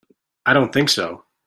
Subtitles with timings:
[0.47, 1.25] I don't think so.